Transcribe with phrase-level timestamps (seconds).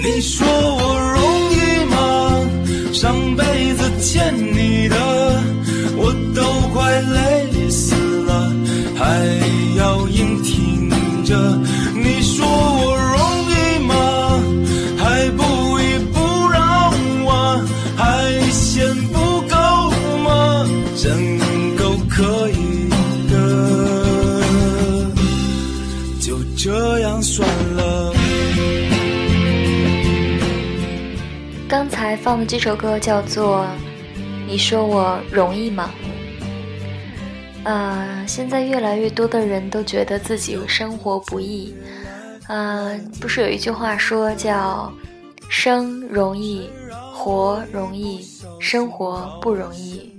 [0.03, 1.21] 你说我容
[1.53, 2.93] 易吗？
[2.95, 5.08] 上辈子欠你的。
[31.69, 33.65] 刚才放的这首歌叫做
[34.47, 35.91] 《你说我容易吗》。
[37.65, 41.73] 呃，现在越来越多的人都觉得自己生活不易。
[42.49, 44.93] 呃，不是有一句话说叫
[45.49, 46.69] “生容易，
[47.15, 48.27] 活容易，
[48.59, 50.11] 生活不容易”。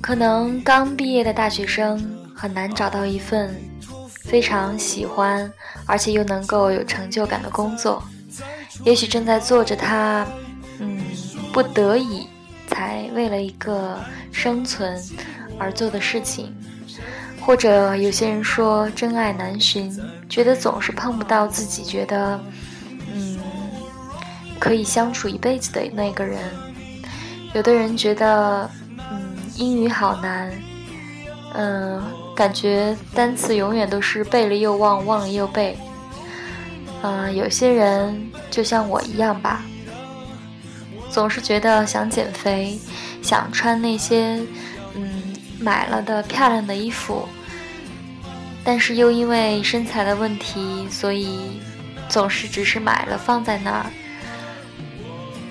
[0.00, 1.98] 可能刚毕业的大学生
[2.36, 3.52] 很难找到一份。
[4.24, 5.50] 非常喜欢，
[5.86, 8.02] 而且又能够有成就感的工作，
[8.82, 10.26] 也许正在做着他，
[10.80, 10.98] 嗯，
[11.52, 12.26] 不得已
[12.66, 13.98] 才为了一个
[14.32, 15.00] 生存
[15.58, 16.54] 而做的事情。
[17.42, 19.94] 或者有些人说真爱难寻，
[20.30, 22.40] 觉得总是碰不到自己觉得，
[23.12, 23.38] 嗯，
[24.58, 26.38] 可以相处一辈子的那个人。
[27.52, 28.68] 有的人觉得，
[29.10, 29.20] 嗯，
[29.56, 30.50] 英语好难，
[31.52, 32.02] 嗯。
[32.34, 35.78] 感觉单词永远都是背了又忘，忘了又背。
[37.02, 39.62] 嗯，有些人就像我一样吧，
[41.10, 42.76] 总是觉得想减肥，
[43.22, 44.42] 想穿那些
[44.94, 45.22] 嗯
[45.60, 47.28] 买了的漂亮的衣服，
[48.64, 51.60] 但是又因为身材的问题，所以
[52.08, 53.86] 总是只是买了放在那儿。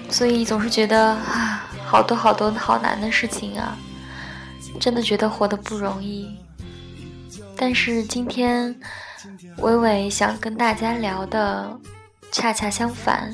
[0.09, 3.77] 所以总是觉得啊，好多好多好难的事情啊，
[4.81, 6.42] 真的觉得活得不容易。
[7.57, 8.73] 但是今天，
[9.57, 11.79] 伟伟想跟大家聊的
[12.31, 13.31] 恰恰相反。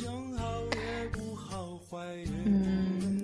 [2.45, 3.21] 嗯，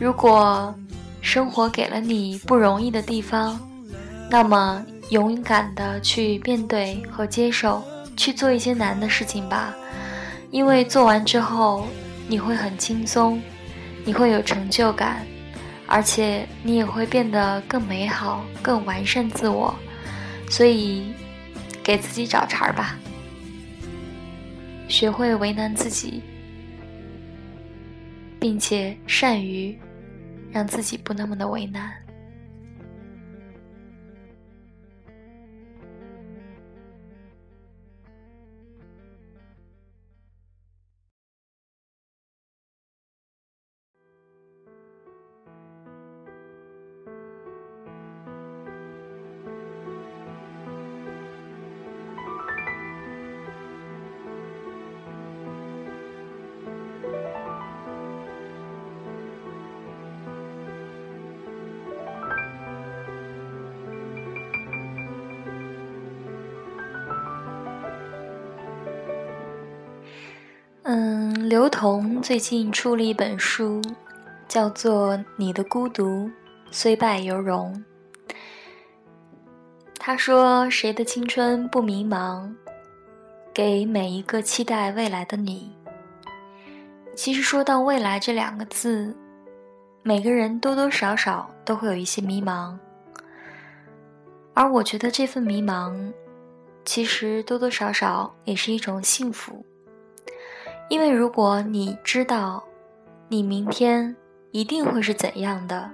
[0.00, 0.74] 如果
[1.20, 3.58] 生活给了你不容易的地方，
[4.30, 7.82] 那么勇敢的去面对和接受，
[8.16, 9.74] 去做一些难的事情吧，
[10.50, 11.86] 因为做完之后
[12.28, 13.40] 你会很轻松，
[14.04, 15.24] 你会有成就感。
[15.86, 19.74] 而且你也会变得更美好、更完善自我，
[20.50, 21.06] 所以
[21.82, 22.98] 给自己找茬儿吧，
[24.88, 26.22] 学会为难自己，
[28.40, 29.78] 并且善于
[30.50, 32.03] 让自己不那么的为难。
[71.54, 73.80] 刘同最近出了一本书，
[74.48, 76.28] 叫做《你的孤独
[76.72, 77.72] 虽败犹荣》。
[80.00, 82.52] 他说：“谁的青春不迷茫？”
[83.54, 85.70] 给每一个期待未来的你。
[87.14, 89.14] 其实说到“未来”这两个字，
[90.02, 92.76] 每个人多多少少都会有一些迷茫。
[94.54, 96.12] 而我觉得这份迷茫，
[96.84, 99.64] 其实多多少少也是一种幸福。
[100.88, 102.62] 因为如果你知道，
[103.28, 104.14] 你明天
[104.52, 105.90] 一定会是怎样的，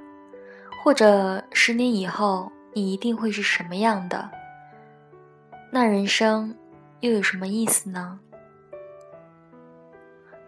[0.83, 4.29] 或者十年以后你一定会是什么样的，
[5.71, 6.53] 那人生
[7.01, 8.19] 又有什么意思呢？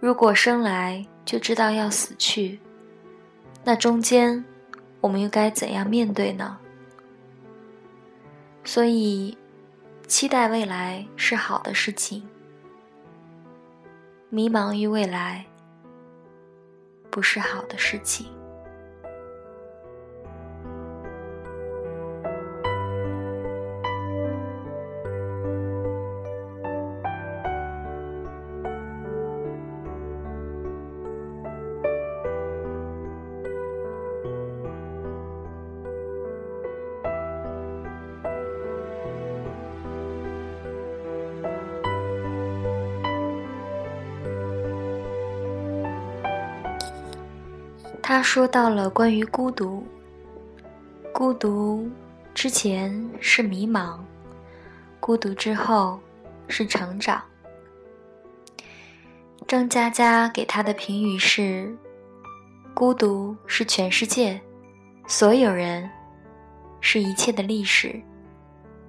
[0.01, 2.59] 如果生来就知道要死去，
[3.63, 4.45] 那中间
[5.01, 6.59] 我们又该怎样面对呢？
[8.65, 9.39] 所以，
[10.09, 12.29] 期待未来是好的事情。
[14.35, 15.45] 迷茫于未来，
[17.11, 18.27] 不是好的事情。
[48.15, 49.83] 他说到了关于孤独，
[51.15, 51.91] 孤独
[52.35, 53.99] 之前是迷茫，
[55.01, 55.99] 孤独之后
[56.47, 57.23] 是成长。
[59.49, 61.75] 张嘉佳给他的评语是：
[62.75, 64.39] 孤独是全世界，
[65.07, 65.89] 所有人，
[66.83, 67.99] 是一切的历史，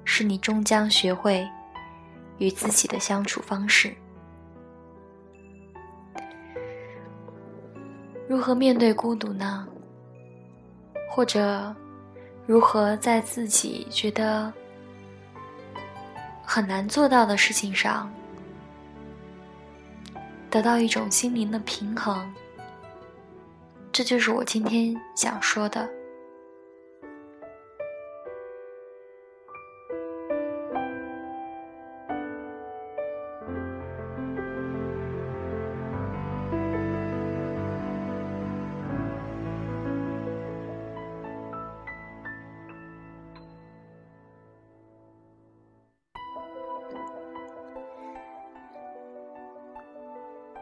[0.03, 1.47] 是你终将学会
[2.39, 3.95] 与自己的相处方式。
[8.27, 9.67] 如何面对孤独呢？
[11.09, 11.75] 或者，
[12.47, 14.51] 如何在自己觉得
[16.43, 18.11] 很难做到的事情上，
[20.49, 22.33] 得到一种心灵的平衡？
[23.91, 25.87] 这就是我今天想说的。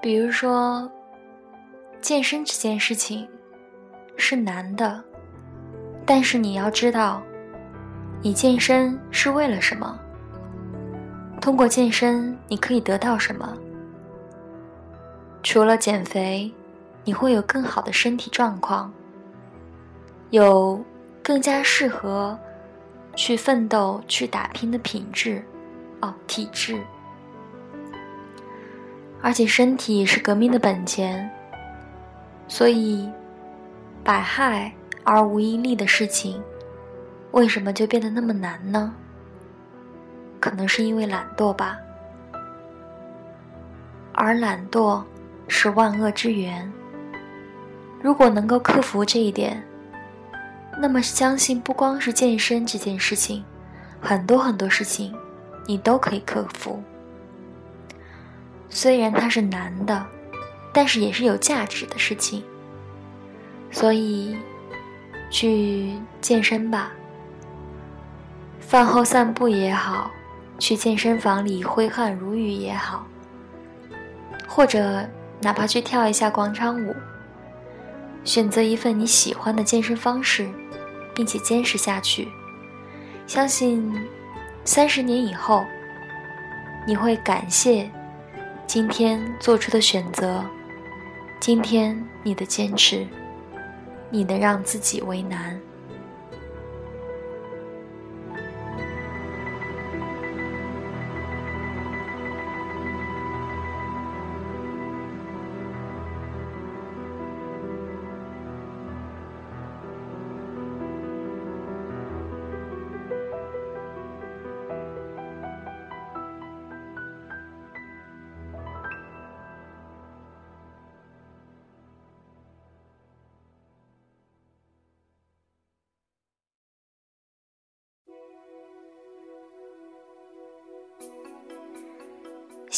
[0.01, 0.91] 比如说，
[2.01, 3.27] 健身这件事情
[4.17, 4.99] 是难的，
[6.07, 7.21] 但是你要知道，
[8.19, 9.95] 你健身是为了什么？
[11.39, 13.55] 通过健身，你可以得到什么？
[15.43, 16.51] 除了减肥，
[17.03, 18.91] 你会有更好的身体状况，
[20.31, 20.83] 有
[21.21, 22.35] 更加适合
[23.15, 25.43] 去奋斗、去打拼的品质，
[26.01, 26.75] 哦，体质。
[29.21, 31.29] 而且身体是革命的本钱，
[32.47, 33.07] 所以
[34.03, 34.71] 百害
[35.03, 36.41] 而无一利的事情，
[37.31, 38.93] 为什么就变得那么难呢？
[40.39, 41.77] 可能是因为懒惰吧，
[44.11, 45.03] 而懒惰
[45.47, 46.71] 是万恶之源。
[48.01, 49.61] 如果能够克服这一点，
[50.79, 53.43] 那么相信不光是健身这件事情，
[54.01, 55.15] 很多很多事情
[55.67, 56.81] 你都可以克服。
[58.73, 60.03] 虽然它是难的，
[60.71, 62.41] 但是也是有价值的事情。
[63.69, 64.35] 所以，
[65.29, 65.91] 去
[66.21, 66.91] 健身吧。
[68.59, 70.09] 饭后散步也好，
[70.57, 73.05] 去健身房里挥汗如雨也好，
[74.47, 75.05] 或者
[75.41, 76.95] 哪怕去跳一下广场舞，
[78.23, 80.47] 选择一份你喜欢的健身方式，
[81.13, 82.25] 并且坚持下去，
[83.27, 83.93] 相信，
[84.63, 85.61] 三十年以后，
[86.87, 87.89] 你会感谢。
[88.73, 90.41] 今天做出的选择，
[91.41, 93.05] 今天你的坚持，
[94.09, 95.59] 你能让自己为难。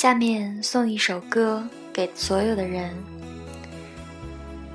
[0.03, 2.93] 下面送一首歌给所有的人，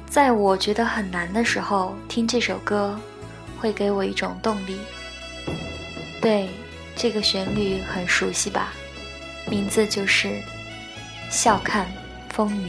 [0.06, 2.98] 在我觉得很难的时候听这首歌，
[3.58, 4.78] 会给我一种动力。
[6.18, 6.48] 对，
[6.96, 8.72] 这个旋律很熟悉吧？
[9.50, 10.28] 名字就是
[11.30, 11.86] 《笑看
[12.30, 12.68] 风云》。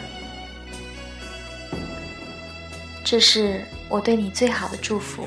[3.02, 5.26] 这是我对你最好的祝福。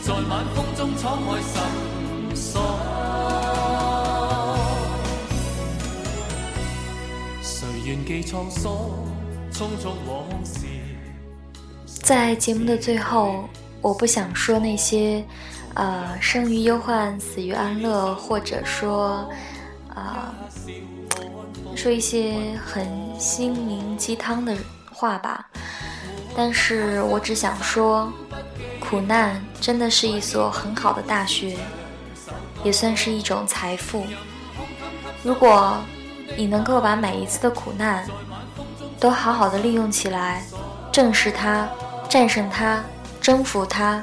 [0.00, 2.60] 在晚风中敞开心锁。
[7.40, 8.72] 谁愿寄沧桑，
[9.52, 10.66] 匆匆往事。
[11.86, 13.48] 在节目的最后，
[13.80, 15.24] 我不想说那些。
[15.78, 19.30] 呃，生于忧患，死于安乐，或者说，
[19.94, 20.34] 啊，
[21.76, 22.84] 说一些很
[23.16, 24.52] 心灵鸡汤的
[24.92, 25.48] 话吧。
[26.36, 28.12] 但是我只想说，
[28.80, 31.56] 苦难真的是一所很好的大学，
[32.64, 34.04] 也算是一种财富。
[35.22, 35.76] 如果
[36.36, 38.04] 你能够把每一次的苦难
[38.98, 40.42] 都好好的利用起来，
[40.90, 41.68] 正视它，
[42.08, 42.82] 战胜它，
[43.20, 44.02] 征服它。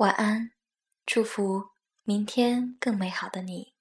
[0.00, 0.52] 晚安，
[1.04, 1.62] 祝福
[2.04, 3.74] 明天更美好的你。